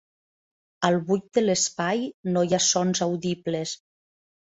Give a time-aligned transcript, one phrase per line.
[0.89, 2.03] Al buid de l'espai
[2.33, 3.81] no hi ha sons audibles.